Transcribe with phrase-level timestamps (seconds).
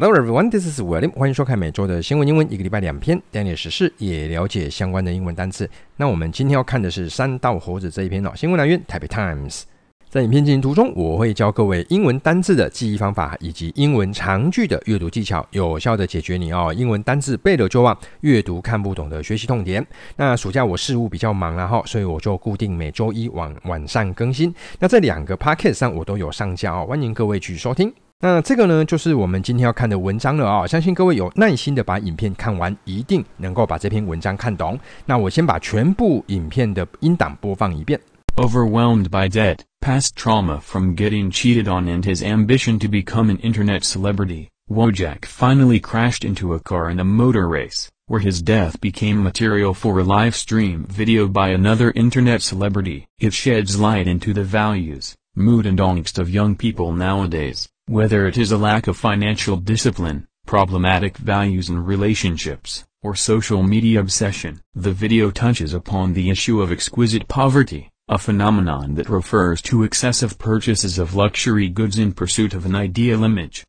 [0.00, 1.12] Hello everyone, this is William.
[1.12, 5.68] 欢迎收看每周的新闻英文，一个礼拜两篇，了解时事，也了解相关的英文单词。
[5.98, 8.32] 那我们今天要看的是山道猴子这一篇哦。
[8.34, 9.64] 新闻来源：台北 Times。
[10.08, 19.86] 在影片进行途中，我会教各位英文单字的记忆方法，以及英文长句的阅读技巧，有效的解决你哦英文单字背了就忘、阅读看不懂的学习痛点。
[20.16, 24.54] 那暑假我事务比较忙啊哈，所以我就固定每周一晚晚上更新。
[24.78, 27.92] 那这两个 podcast 上我都有上架哦，欢迎各位去收听。
[28.21, 30.67] 那这个呢，就是我们今天要看的文章了啊、哦！
[30.67, 34.79] 相信各位有耐心的把影片看完，一定能够把这篇文章看懂。
[35.05, 37.99] 那我先把全部影片的音档播放一遍。
[38.35, 43.83] Overwhelmed by debt, past trauma from getting cheated on and his ambition to become an internet
[43.83, 49.21] celebrity, Wojak finally crashed into a car in a motor race, where his death became
[49.21, 53.05] material for a live stream video by another internet celebrity.
[53.19, 57.69] It sheds light into the values, mood and angst of young people nowadays.
[57.89, 63.99] Whether it is a lack of financial discipline, problematic values in relationships, or social media
[63.99, 69.83] obsession, the video touches upon the issue of exquisite poverty, a phenomenon that refers to
[69.83, 73.63] excessive purchases of luxury goods in pursuit of an ideal image.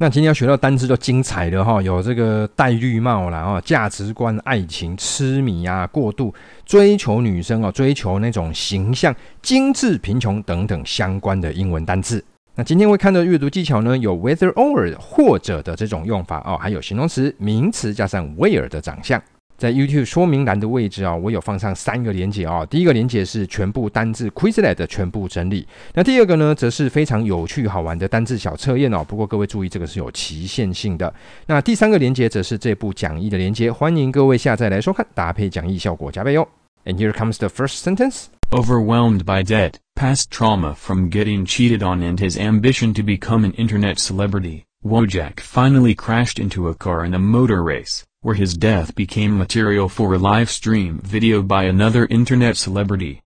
[0.00, 6.32] 那今天要学到单字就精彩的哈，有这个戴绿帽啦，哦，价值观、爱情、痴迷啊，过度
[6.64, 12.24] 追求女生哦，追求那种形象、精致、贫穷等等相关的英文单字。
[12.55, 19.19] 那今天会看的阅读技巧呢，有 whether or 或者的这种用法哦，还有形容词、名词加上 where 的长相。
[19.57, 22.67] 在 YouTube 说明栏的位置啊、哦，我有放上三个连接啊、哦。
[22.69, 29.03] 第一个连接是全部单字 Quizlet 的全部整理，那第二个呢，则是非常有趣好玩的单字小测验哦。
[29.03, 31.11] 不过各位注意，这个是有期限性的。
[31.47, 36.47] 那第三个连接则是这部讲义的连接，欢迎各位下载来收看，搭配讲义效果加倍哦。
[36.84, 38.30] And here comes the first sentence.
[38.50, 43.52] Overwhelmed by debt, past trauma from getting cheated on and his ambition to become an
[43.52, 48.94] internet celebrity, Wojak finally crashed into a car in a motor race, where his death
[48.94, 53.20] became material for a live stream video by another internet celebrity.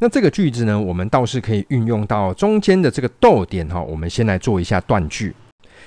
[0.00, 5.32] 那这个句子呢，我们倒是可以运用到中间的这个逗点哈，我们先来做一下断句。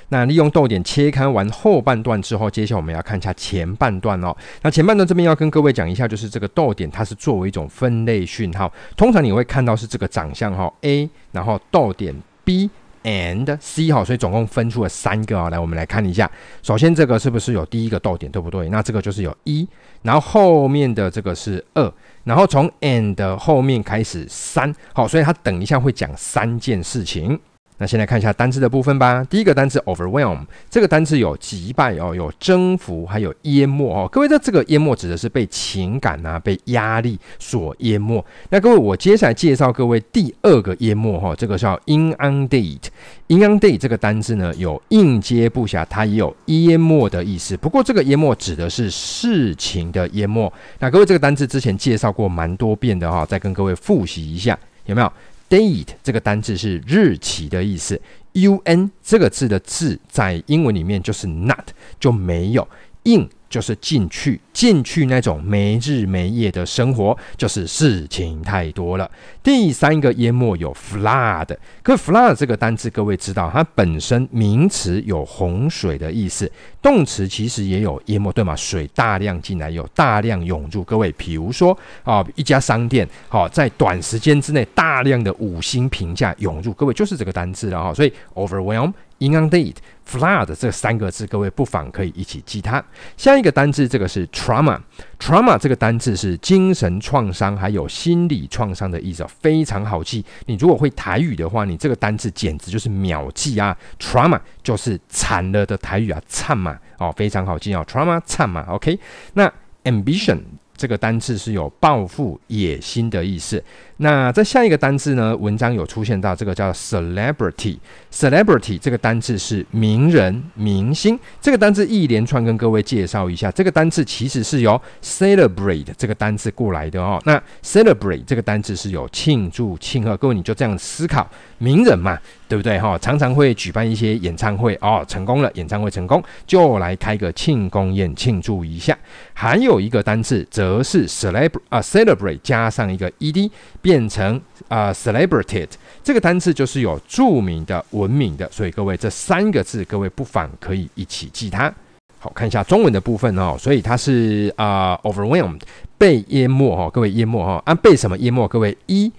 [0.08, 4.36] 那利用逗点切开完后半段之后，接下来我们要看一下前半段哦。
[4.62, 12.14] 那前半段这边要跟各位讲一下，就是这个逗点它是作为一种分类讯号，通常你会看到是这个长相哈 A，然后逗点
[12.44, 12.68] B
[13.04, 15.50] and C 哈，所以总共分出了三个啊。
[15.50, 16.30] 来，我们来看一下，
[16.62, 18.68] 首先这个是不是有第一个逗点，对不对？
[18.68, 19.66] 那这个就是有一，
[20.02, 21.92] 然后后面的这个是二，
[22.24, 27.40] 然后从 and 后面开始三，好，所以它等一下会讲三件事情。
[27.82, 29.26] 那先来看一下单词的部分吧。
[29.28, 30.38] 第一个单词 overwhelm，
[30.70, 34.08] 这个单词有击败哦，有征服，还有淹没哦。
[34.12, 38.24] 各位，这这个淹没指的是被情感啊、被压力所淹没。
[38.50, 42.84] 那各位，我接下来介绍各位第二个淹没哈，这个叫 inundate。
[43.26, 47.56] inundate 这个单词呢，有应接不暇，它也有淹没的意思。
[47.56, 50.52] 不过这个淹没指的是事情的淹没。
[50.78, 54.56] 那各位，这个单词之前介绍过蛮多遍的哈，再跟各位复习一下，
[54.86, 55.12] 有没有
[55.52, 58.00] ？Date 这个单字是日期的意思
[58.32, 61.68] ，un 这个字的字在英文里面就是 not
[62.00, 62.66] 就没有
[63.04, 69.08] ，in 就是进去，进去那种没日没夜的生活，就是事情太多了。
[69.42, 78.56] 第三个淹没有 flood，可 flood 这个单字各位知道，它本身名词有洪水的意思，动词其实也有淹没，对吗？
[78.56, 80.82] 水大量进来，有大量涌入。
[80.82, 87.92] 各位，比如说啊，一家商店，好，在短时间之内大量的五星评价涌入，各位就是这个单字了哈。
[87.92, 88.90] 所以 overwhelm。
[89.22, 92.84] Inundate, flood 这三个字，各位不妨可以一起记它。
[93.16, 94.76] 下一个单字，这个是 trauma。
[95.20, 100.24] trauma 这个单字是精神创伤还有心理创伤的意思，非常好记。
[100.46, 107.86] 你如果会台语的话，你这个单字简直就是秒记啊！trauma 就是惨了的台语啊，惨嘛哦，非常好记哦。
[107.88, 108.98] trauma 惨嘛，OK。
[109.34, 109.52] 那
[109.84, 110.40] ambition。
[110.74, 113.62] 这个单字是有抱负、野心的意思。
[114.02, 115.34] 那在下一个单字呢？
[115.36, 117.78] 文章有出现到这个叫 celebrity。
[118.12, 121.16] celebrity 这个单字是名人、明星。
[121.40, 123.48] 这个单字一连串跟各位介绍一下。
[123.52, 127.22] 这个单字其实是由 celebrate 这个单字过来的哦。
[127.24, 130.16] 那 celebrate 这个单字是有庆祝、庆贺。
[130.16, 132.18] 各位你就这样思考，名人嘛。
[132.48, 132.98] 对不对哈？
[132.98, 138.94] 常常会举办一些演唱会哦，成功了，演唱会成功就来开个庆功宴庆祝一下。
[139.32, 143.50] 还有一个单字则是 celeb 啊，celebrate 加上一个 ed
[143.92, 145.68] 变成啊 celebrated，
[146.02, 148.48] 这个单字就是有著名的、闻名的。
[148.50, 151.70] 所以各位这三个字，各位不妨可以一起记它。
[152.18, 153.54] 好，看一下中文的部分哦。
[153.58, 155.60] 所以它是啊、overwhelmed
[155.98, 158.48] 被淹没哈，各位淹没哈啊被什么淹没？
[158.48, 159.12] 各位一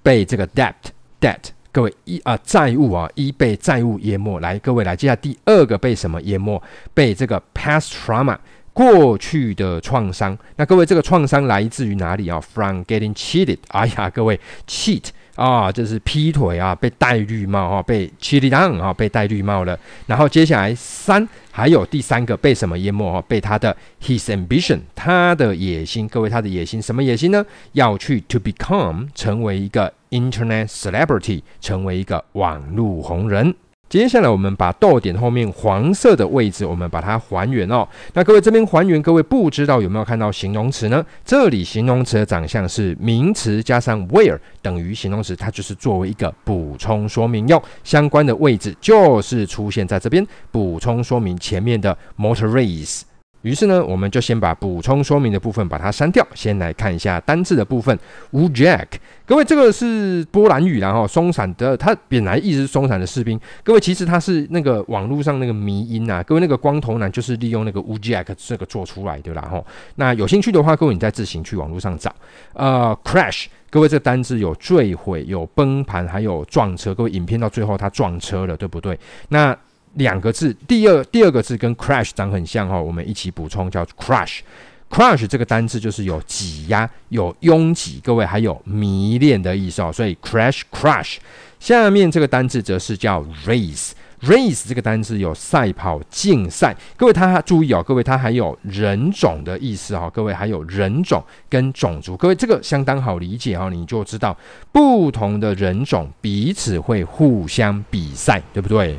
[0.00, 0.74] 被这个 debt
[1.20, 1.50] debt。
[1.72, 4.38] 各位一啊债务啊一被债务淹没。
[4.38, 6.62] 来，各位来，接下来第二个被什么淹没？
[6.94, 8.36] 被这个 past trauma
[8.72, 10.36] 过去的创伤。
[10.56, 13.58] 那各位这个创伤来自于哪里啊？From getting cheated。
[13.68, 15.04] 哎呀，各位 cheat。
[15.36, 19.78] 啊，这是劈腿啊，被戴绿帽啊，被 cheated on 啊，被戴绿帽了。
[20.06, 23.24] 然后接下来三，还有第三个被什么淹没啊？
[23.26, 26.06] 被他的 his ambition，他的野心。
[26.08, 27.42] 各位，他的野心什么野心呢？
[27.72, 33.54] 要去 to become 成为一个 internet celebrity，成为一个网络红人。
[33.90, 37.86] 接下来，我们把逗点后面黄色的位置，我们把它还原哦。
[38.14, 41.04] 那各位这边还原，各位不知道有没有看到形容词呢？
[41.24, 47.60] 这里形容词的长相是名词加上 where 等于形容词，它就是作为一个补充说明用。
[47.82, 53.02] 相关的位置就是出现在这边，补充说明前面的 motor race。
[53.42, 57.98] 于是呢，我们就先把补充说明的部分把它删掉，先来看一下单字的部分。
[58.32, 58.86] Ujek，
[59.24, 63.40] 各位，这个是波兰语，然后松散的，它本来意思是松散的士兵。
[63.62, 66.22] 各位，其实它是那个网络上那个迷因啊。
[66.22, 69.48] 各位，那个光头男就是利用那个 Ujek 这个做出来的啦。
[69.50, 69.64] 吼，
[69.94, 72.14] 那有兴趣的话，各位你再自行去网络上找。
[72.52, 76.94] 呃，crash，各位这单字有坠毁、有崩盘，还有撞车。
[76.94, 78.98] 各位，影片到最后他撞车了，对不对？
[79.30, 79.56] 那
[79.94, 84.40] 两个字，第二第二个字跟 crash 长很像哈，我们一起补充叫 crush。
[84.88, 91.18] crush 这个单字就是有挤压、有拥挤，各位还有迷恋的意思哦，所以 crash crush。
[91.60, 93.92] 下面这个单字则是叫 race。
[94.22, 104.36] race 这个单字有赛跑、竞赛，各位他注意哦，各位它还有人种的意思哈，各位还有人种跟种族，各位这个相当好理解哦，你就知道
[104.72, 108.98] 不同的人种彼此会互相比赛，对不对？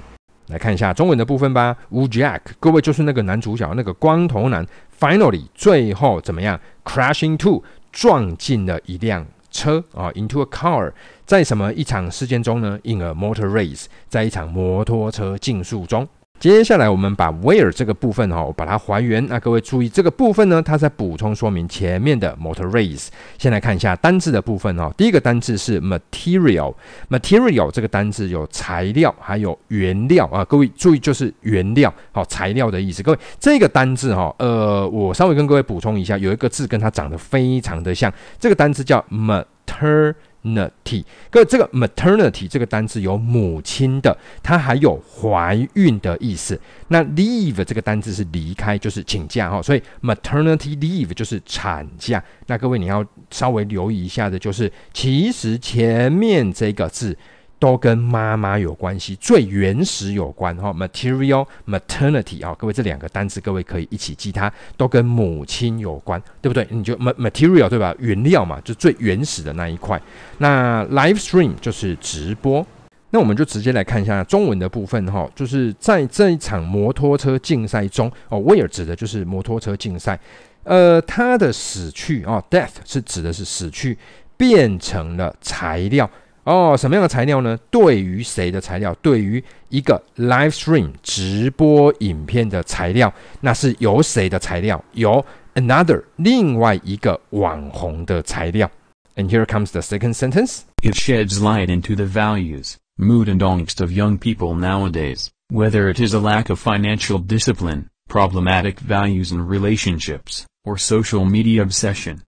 [0.52, 1.76] 来看一下中文的部分吧。
[1.92, 4.66] Wu Jack，各位就是那个男主角，那个光头男。
[5.00, 10.92] Finally，最后怎么样？Crash into，撞进了一辆车啊，into a car，
[11.26, 16.08] 在什么一场事件中呢？In a motor race，在一场摩托车竞速中。
[16.42, 19.24] 接下来我们把 where 这个部分哈，我把它还原。
[19.28, 23.10] 那各位注意这个部分呢，它在补充说明前面的 motor race。
[23.38, 24.92] 先来看一下单字的部分哈。
[24.98, 30.44] 第一个单字是 material，material 这个单字有材料还有原料啊。
[30.44, 33.04] 各位注意就是原料好材料的意思。
[33.04, 40.16] 各位这个单字哈，呃，我稍微跟各位补充一下，有一个字跟它长得非常的像，这个单字叫 mater。
[40.44, 46.60] maternity，各位这个 maternity 这个单字有母亲的，它还有怀孕的意思。
[46.88, 52.24] 那 leave 这个单字是离开，就是请假哈，所以 maternity leave 就是产假。
[52.48, 57.18] 那各位你要稍微留意一下的，就是其实前面这个字。
[57.62, 66.68] 都跟妈妈有关系，最原始有关哈，material maternity 啊，各位这两个单词，各位可以一起记它，都跟母亲有关，对不对？
[66.72, 67.94] 你就 material 对吧？
[68.00, 70.02] 原料嘛，就最原始的那一块。
[70.40, 72.66] 那 live stream 就是直播，
[73.12, 80.20] 那我们就直接来看一下中文的部分哈，就是在这一场摩托车竞赛中哦，where 指的就是摩托车竞赛，
[80.64, 83.96] 呃，他的死去哦，death 是指的是死去，
[84.36, 86.10] 变成了材料。
[86.45, 87.59] 哦，什么样的材料呢？
[87.71, 88.95] 对于谁的材料？
[89.03, 94.83] 对于一个 live stream 直播影片的材料，那是由谁的材料？
[94.93, 95.25] 由
[95.55, 98.71] another 另外一个网红的材料。
[99.17, 100.61] And here comes the second sentence.
[100.83, 105.99] It sheds light into the values, mood and angst of young people nowadays, whether it
[105.99, 112.21] is a lack of financial discipline, problematic values in relationships, or social media obsession.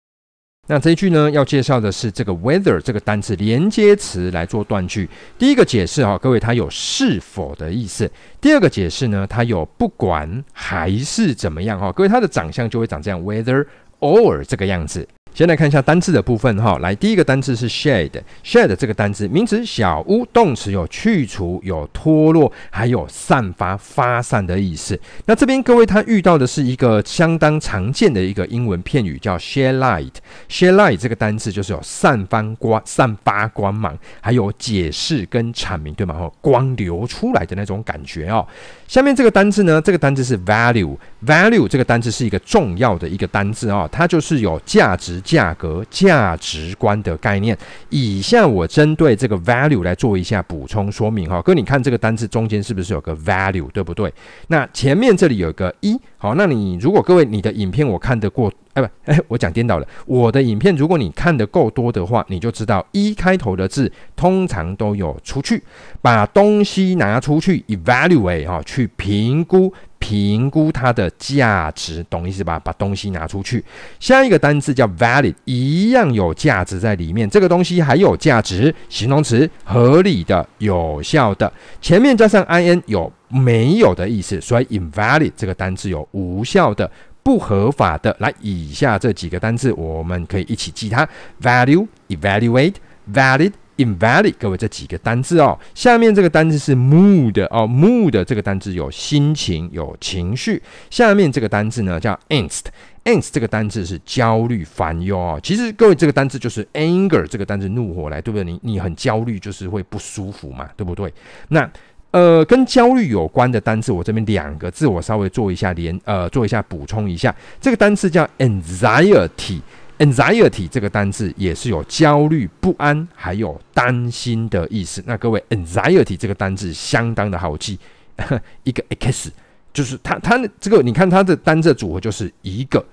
[0.66, 5.10] 那这一句呢，要介绍的是这个 whether 这个单词连接词来做断句。
[5.38, 8.10] 第一个解释哈，各位它有是否的意思。
[8.40, 13.66] 第二个解释呢，它有不管还是怎么样哈，各位它的长相就会长这样，whether
[14.00, 15.06] or 这个样子。
[15.34, 25.00] 先来看一下单字的部分哈，来第一个单字是 shed，shed 这个单字名词小屋，动词有去除、有脱落，还有散发、发散的意思。
[25.26, 36.14] 那这边各位他遇到的是一个相当常见的一个英文片语叫 share light，share light 这个单字就是有散发光、散发光芒，还有解释跟阐明，对吗？
[36.14, 38.46] 哈，光流出来的那种感觉哦。
[38.88, 45.20] 下面这个单字呢，这个单字是 value，value 这个单字是一个重要的一个单字哦，它就是有价值。
[45.24, 47.58] 价格、价值观的概念。
[47.90, 51.42] 以下我针对这个 value 来做一下补充说明哈。
[51.42, 54.14] 哥，你看这个单字中间是不是有个 value，对不对？
[54.48, 59.88] 那前面这里有个一，好，那你如果各位你的影片我看得过，哎不，哎，我讲颠倒了。
[60.06, 65.64] 我的影片如果你看得够多的话，你就知道一开头的字通常都有出去，
[66.02, 69.74] 把东西拿出去，evaluate 哈，去评估。
[70.04, 72.60] 评估它的价值，懂意思吧？
[72.60, 73.64] 把东西拿出去。
[74.02, 77.30] 下一个单字叫 valid，一样有价值在里面。
[77.30, 81.50] 这个东西还有价值，形容词，合理的、有效的。
[81.82, 86.92] 前面加上 in 有没有的意思，所以 invalid 这个单字有无效的、
[87.24, 88.14] 不合法的。
[88.20, 91.08] 来，以下这几个单字我们可以一起记它
[91.42, 92.76] ：value、evaluate、
[93.14, 93.54] valid。
[93.78, 100.62] invalid，各位这几个单字哦，下面这个单字是 mood 哦，mood 这个单字有心情、有情绪。
[100.90, 105.40] 下面这个单字呢叫 angst，angst 这个单字是焦虑、烦忧哦。
[105.42, 108.44] 其实各位这个单字就是 anger 这个单字怒火来，对不对？
[108.44, 111.14] 你你很焦虑，就是会不舒服嘛，对不对？
[111.50, 111.70] 那
[112.12, 119.60] 呃，跟焦虑有关的单字，我这边两个字我稍微做一下连呃做一下补充一下，这个单字叫 anxiety。
[120.00, 125.04] Anxiety 这个单字也是有焦虑、不安，还有担心的意思。
[125.06, 127.80] 那各位，Anxiety 这个单字相当的好记，
[128.64, 129.32] 一个 X
[129.72, 132.84] 就是它，它这个你看它的单字组合就是一个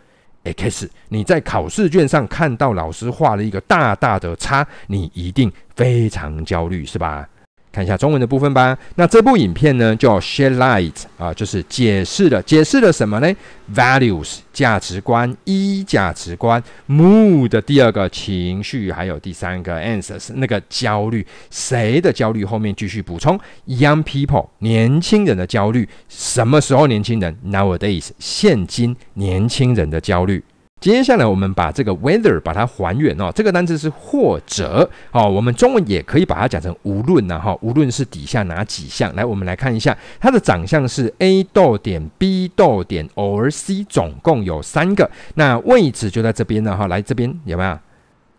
[0.44, 0.90] X。
[1.08, 7.28] 你在考试卷上看到老师画了一个大大的叉，你一定非常焦虑，是吧？
[7.72, 8.76] 看一下中文的部分吧。
[8.96, 13.32] 那这部影片呢，叫 Shed Light 啊，就是解释了解释了什么呢
[13.74, 22.44] ？Values 价值观，一价值观，Mood 第二个情绪，还有第三个 Answers 那个焦虑，谁的焦虑？
[22.44, 30.42] 后面继续补充，Young people 年轻人的焦虑，什么时候年轻人？Nowadays 现今年轻人的焦虑。
[30.80, 47.78] 接下来我们把这个 whether 把它还原哦，这个单词是或者哦，我们中文也可以把它讲成无论呐哈，无论是底下哪几项，来我们来看一下它的长相是 A 逗点 B 逗点 or C，总共有三个，那位置就在这边了哈，来这边有没有？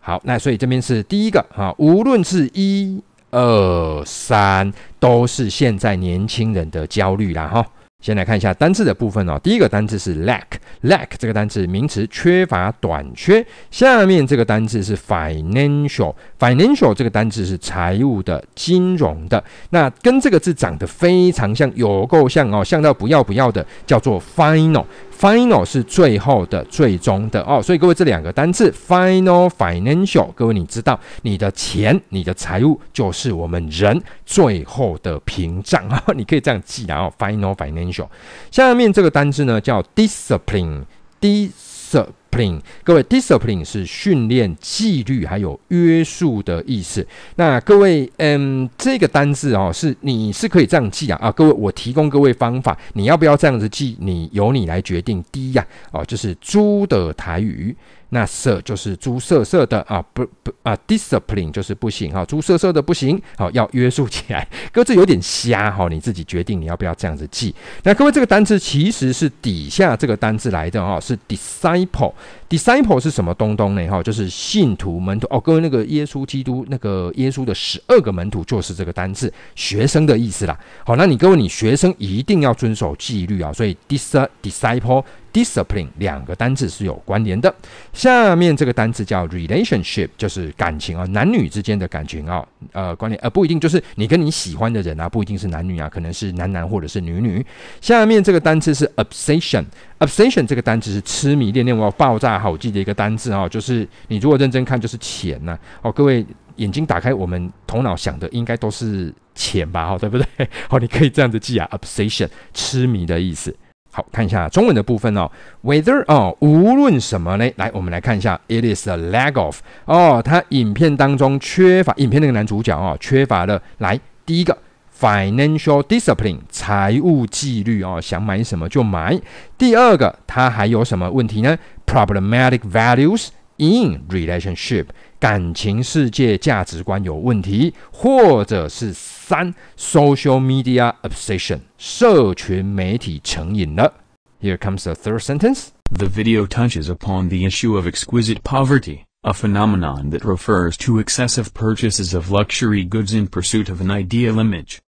[0.00, 7.64] 好，那所以这边是第一个哈，无论是一二三，都是现在年轻人的焦虑啦哈。
[8.02, 9.38] 先来看一下单字的部分哦。
[9.42, 13.46] 第一个单字是 lack，lack 这个单字名词，缺乏、短缺。
[13.70, 19.42] 下面这个单字是 financial，financial 这个单字是财务的、金融的。
[19.70, 24.84] 那跟这个字长得非常像，有够像哦，像到不要不要的，叫做 final。
[25.22, 38.08] Final 是最后的、最终的哦，所以各位这两个单字 final、financial，各位你知道，你的钱、你的财务就是我们人最后的屏障啊， 你可以这样记啊哦，final、financial。
[38.50, 42.58] 下面这个单字呢叫 discipline，discipline plane。
[42.82, 47.06] 各位，discipline 是训练、纪律还有约束的意思。
[47.36, 51.30] 那各位，嗯，这个单字哦，是你是可以这样记啊啊！
[51.30, 53.96] 各位，我提供各位方法，你要不要这样子记？
[54.00, 55.22] 你由你来决定。
[55.30, 57.76] 第一呀，哦，就是猪的台语。
[58.14, 64.46] 那色就是猪色色的啊，不不啊，discipline 就是不行哈，猪色色的不行，好，要约束起来。
[64.70, 67.54] 各位这有点瞎哈，你自己决定你要不要这样子记。
[67.84, 72.12] 那各位这个单词其实是底下这个单词来的哈，是 disciple。
[72.52, 73.88] Disciple 是什么东东呢？
[73.88, 75.40] 哈，就是信徒门徒哦。
[75.40, 80.58] 各位那个耶稣基督那个耶稣的十二个门徒就是这个单字，学生的意思啦。
[80.84, 85.02] 好，那你各位你学生一定要遵守纪律啊，所以 dis disciple。
[85.32, 87.54] Discipline 两个单字是有关联的。
[87.94, 97.42] 下面这个单字叫 relationship，就是感情啊，男女之间的感情啊，呃，关联呃，不一定就是你跟你喜欢的人啊，不一定是男女啊，可能是男男或者是女女。
[97.80, 99.64] 下面这个单字是 obsession
[100.04, 105.58] obsession 这个单词是痴迷、恋恋，我要爆炸好记的一个单字啊，就是你如果认真看就是钱呐、啊。
[105.82, 109.86] 哦，各位眼睛打开，我们头脑想的应该都是钱吧？
[109.88, 110.26] 哈，对不对？
[110.68, 113.54] 好， 你可以这样子记啊，obsession 痴迷的意思。
[113.94, 115.30] 好，看一下中文的部分哦
[115.62, 117.50] ，whether 哦，无论什么呢？
[117.56, 123.60] 来，我们来看一下，it is a lack of 哦，它影片当中缺乏，影片那个男主角哦，缺乏了。
[123.78, 124.56] 来，第一个
[124.99, 129.19] financial discipline 财务纪律哦，想买什么就买。
[129.57, 131.57] 第二个，他还有什么问题呢？
[131.85, 134.85] problematic values in relationship
[135.19, 138.93] 感情世界价值观有问题，或者是。
[139.27, 143.93] 三 social media obsession 社群媒体成瘾了。
[144.41, 145.65] Here comes the third sentence.
[145.91, 151.54] The video touches upon the issue of exquisite poverty, a phenomenon that refers to excessive
[151.54, 154.82] purchases of luxury goods in pursuit of an ideal image.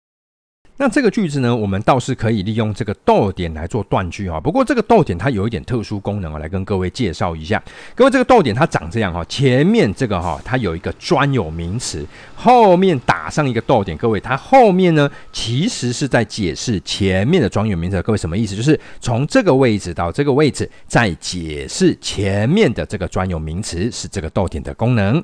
[0.82, 4.40] 那这个句子呢，我们倒是可以利用这个逗点来做断句哈。
[4.40, 7.62] 不过这个逗点它有一点特殊功能啊，来跟各位介绍一下。
[7.94, 13.96] 各位，这个逗点它长这样哈，前面这个哈，它有一个专有名词，后面打上一个逗点。
[13.96, 18.02] 各位，它后面呢，其实是在解释前面的专有名词。
[18.02, 18.56] 各位什么意思？
[18.56, 25.24] 就是从这个位置到这个位置，在解释前面的这个专有名词，是这个逗点的功能。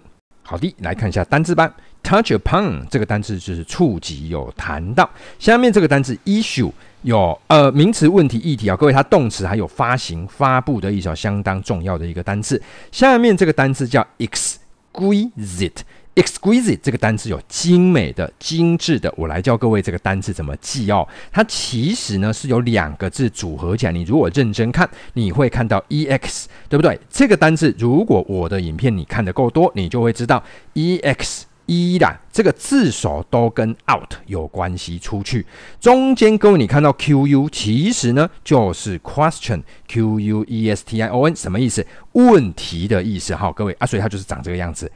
[0.50, 1.70] 好的，来看一下单字吧。
[2.02, 5.10] Touch upon 这个单字就是触及，有谈到。
[5.38, 12.62] 下面这个单字 issue 有呃名词、问题、议题啊，各位它动词还有发行、发布的意思，相当重要的一个单字。
[12.94, 15.82] 下面这个单字叫 exquisite。
[16.18, 19.14] Exquisite 这个单词有精美的、精致的。
[19.16, 21.08] 我来教各位这个单词怎么记哦。
[21.32, 23.92] 它其实呢是有两个字组合起来。
[23.92, 27.00] 你如果认真看，你会看到 ex，对不对？
[27.10, 30.44] 这个单词如果我的影片你看得够多，你就会知道
[30.74, 34.98] ex 一啦，这个字首都跟 out 有关系。
[34.98, 35.46] 出去
[35.82, 41.86] 中间，各位你看到 qu，其实呢就是 question，q u e s t i o n，什么意思？
[42.14, 44.90] 问题的意思哈，各位啊，所以它就是长这个样子。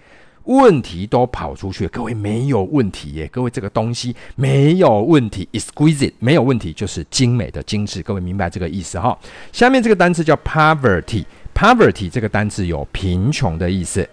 [0.45, 9.17] 问题都跑出去，各位没有问题耶，各位这个东西没有问题，exquisite 没有问题就是精美的、精致，各位明白这个意思哈？
[9.51, 14.07] 下面这个单词叫 poverty，poverty 这个单词有贫穷的意思，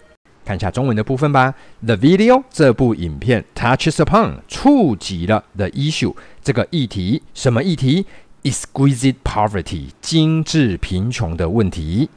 [0.45, 1.55] 看一下中文的部分吧。
[1.85, 8.07] The video 这部影片 touches upon 触及了 the issue 这个议题，什么议题
[8.43, 12.09] ？exquisite poverty 精致贫穷的问题。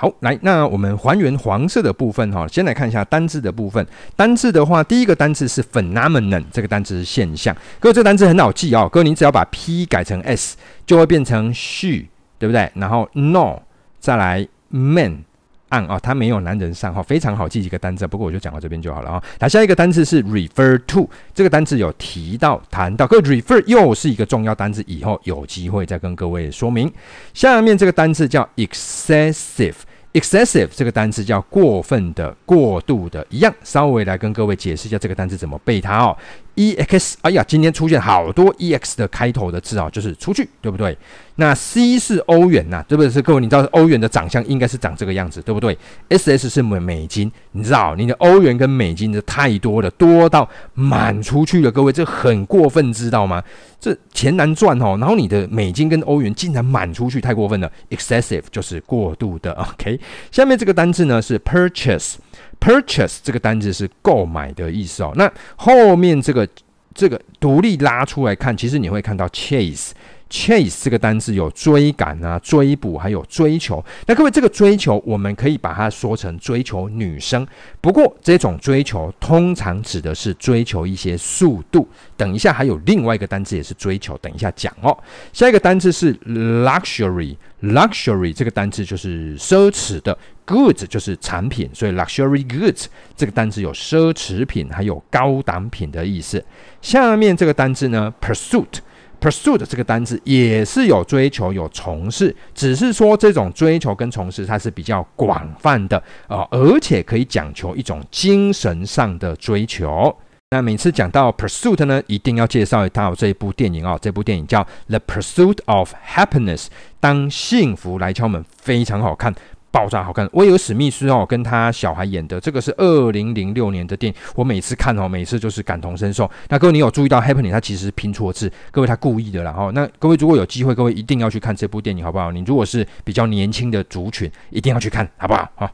[0.00, 3.84] 好，来，那我们还原黄色的部分哈，先来看一下单字的部分。
[4.14, 7.52] 单字的话，第一个单字是 phenomenon，这个单字是现象。
[7.80, 8.88] 各位，这个单字很好记哦。
[8.92, 12.04] 各位，你只要把 P 改成 S，就会变成 she，
[12.38, 12.70] 对不对？
[12.74, 13.58] 然后 no，
[13.98, 15.24] 再来 man
[15.70, 18.06] on 啊，它没有男人上哈，非常好记一个单字。
[18.06, 19.22] 不过我就讲到这边就好了啊。
[19.40, 23.06] 来，下一个单字是 refer to，这个单字有提到、谈到。
[23.06, 26.92] 各位，refer 又是一个重要单字，以后有机会再跟各位说明。
[27.34, 29.74] 下面这个单字叫 excessive。
[30.14, 36.16] excessive 这个单词叫过分的、过度的，一样，稍微来跟各位解释一下这个单词怎么背它哦。
[36.58, 40.96] ex，哎呀，今天出现好多 ex 的开头的字啊，就是出去，对不对？
[41.36, 43.08] 那 c 是欧元呐、啊，对不对？
[43.08, 53.42] 是各位，你知道欧元的长相应该是长这个样子，对不对？ss 是美美金，你知道你的欧元跟美金的太多了，多到满出去了，各位，这很过分，知道吗？
[53.80, 57.70] 这钱难赚哦，然后你的美金跟欧元竟然满出去，太过分了。
[57.90, 60.00] excessive 就是过度的，OK。
[60.32, 62.14] 下面这个单字呢是 purchase。
[62.60, 65.12] Purchase 这个单字是购买的意思哦。
[65.14, 66.46] 那后面这个
[66.94, 69.90] 这个独立拉出来看，其实你会看到 chase。
[70.30, 73.84] Chase 这个单字有追赶啊、追捕，还有追求。
[74.06, 77.46] 那各位，这个追求我们可以把它说成追求女生。
[77.80, 81.88] 不过这种追求通常指的是追求一些速度。
[82.16, 84.96] 等一下还有另外一个单字也是追求，等一下讲哦。
[85.32, 87.36] 下一个单字是 luxury。
[87.62, 92.84] luxury 这个单字就是奢侈的，goods 就是产品，所以 luxury goods
[93.16, 96.44] 这个单字有奢侈品还有高档品的意思。
[96.80, 98.80] 下面这个单字呢，pursuit。
[99.20, 110.16] Pursuit 这个单字也是有追求、有从事，只是说这种追求跟从事它是比较广泛的啊、呃，而且可以讲求一种精神上的追求。
[110.50, 116.64] 那每次讲到 Pursuit 呢，一定要介绍一套这一部电影哦，这部电影叫《The Pursuit of Happiness》，
[117.00, 119.34] 当幸福来敲门，非常好看。
[119.70, 124.18] 爆炸好看，威尔史密斯哦，跟他小孩演的，这个是二零零六年的电影。
[124.34, 126.28] 我每次看哦，每次就是感同身受。
[126.48, 127.50] 那各位，你有注意到 happening？
[127.50, 129.52] 他其实拼错字，各位他故意的啦。
[129.52, 132.32] 哈，那各位如果有机会，各位一定要去看这部电影，好不好？
[132.32, 135.46] 你如果是比较年轻的族群，一定要去看，好不好？
[135.54, 135.70] 好，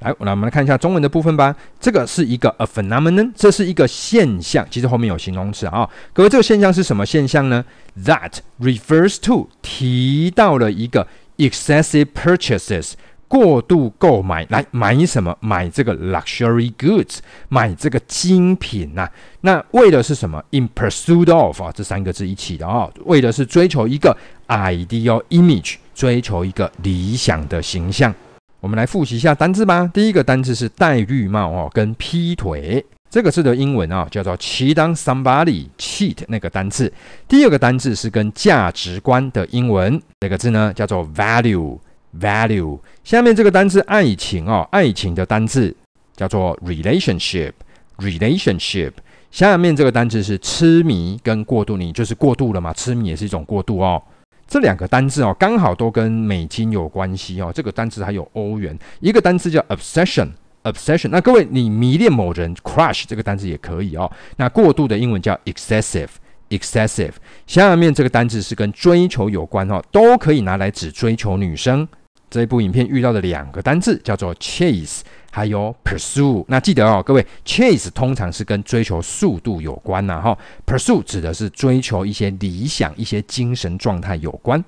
[0.00, 1.56] 来，我来我们来看一下中文的部分吧。
[1.80, 4.66] 这个是一个 a phenomenon，这是一个现象。
[4.70, 5.88] 其实后面有形容词啊。
[6.12, 7.64] 各位，这个现象是什么现象呢
[8.04, 11.08] ？That refers to 提到了一个
[11.38, 12.92] excessive purchases。
[13.28, 15.36] 过度购买，来买什么？
[15.40, 17.18] 买这个 luxury goods，
[17.50, 19.12] 买这个精品呐、啊。
[19.42, 24.16] 那为的是什么？In pursuit of 啊，这三个字一起的啊、哦，为的是追求一个
[24.48, 28.12] ideal image，追求一个理想的形象。
[28.60, 29.88] 我们来复习一下单字吧。
[29.94, 32.84] 第一个单字是戴绿帽哦，跟劈腿。
[33.10, 36.92] 这个字的英文啊、叫做 cheat on somebody，cheat 那个单字。
[37.26, 41.78] 第二个单字是跟价值观的英文，这个字呢叫做 value。
[42.18, 45.76] Value，下面这个单字爱情哦，爱情的单字
[46.16, 48.92] 叫做 relationship，relationship。
[49.30, 52.72] 下面这个单字是痴迷跟过度，你就是过度了嘛？
[52.72, 54.02] 痴迷也是一种过度哦。
[54.46, 57.52] 这两个单字哦，刚好都跟美金有关系哦。
[57.54, 61.10] 这个单字还有欧元，一个单字叫 obsession，obsession。
[61.10, 64.10] 那各位，你迷恋某人，crush 这个单字也可以哦。
[64.38, 66.08] 那过度的英文叫 excessive。
[66.50, 67.12] excessive，
[67.46, 71.86] 下面这个单字是跟追求有关哦，都可以拿来指追求女生。
[72.30, 76.44] 这一部影片遇到的两个单字叫做 chase，还有 pursue。
[76.48, 84.62] 那记得哦，各位，chase 通常是跟追求速度有关呐，哈，pursue 指的是追求一些理想、一些精神状态有关。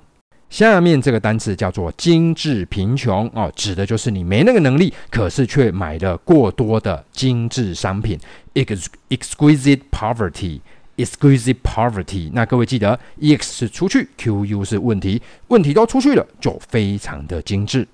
[0.49, 8.19] 下面这个单词叫做“精致贫穷”哦，指的就是你没那个能力，可是却买了过多的精致商品。
[8.55, 10.59] exquisite poverty
[11.00, 12.30] poverty，exquisite poverty。
[12.32, 17.86] 那各位记得，ex 是出去，Q U 是问题，问题都出去了，就非常的精致。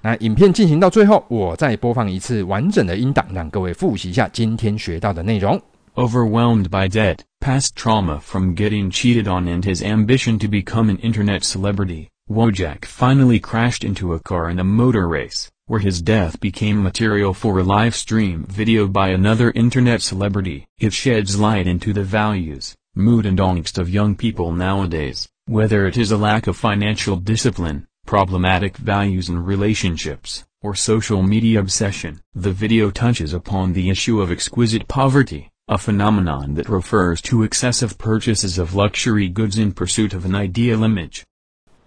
[0.00, 5.60] 那影片进行到最后，我再播放一次完整的音档，让各位复习一下今天学到的内容。
[5.94, 11.40] Overwhelmed by debt, past trauma from getting cheated on and his ambition to become an internet
[11.42, 16.83] celebrity, Wojak finally crashed into a car in a motor race, where his death became
[16.83, 20.67] material for a live stream video by another internet celebrity.
[20.79, 25.97] It sheds light into the values, mood and angst of young people nowadays, whether it
[25.97, 32.21] is a lack of financial discipline, problematic values in relationships, or social media obsession.
[32.35, 37.97] The video touches upon the issue of exquisite poverty a phenomenon that refers to excessive
[37.97, 41.23] purchases of luxury goods in pursuit of an ideal image.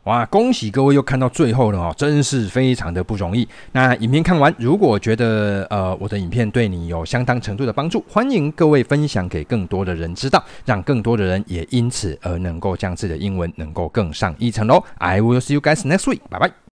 [0.06, 3.46] 哇，恭喜各位又看到最后了哦，真是非常的不容易。
[3.72, 14.80] 那影片看完，如果觉得呃我的影片对你有相当程度的帮助，欢迎各位分享给更多的人知道，让更多的人也因此而能够将自己的英文能够更上一层楼。
[14.98, 16.56] I will see you guys next week，拜拜。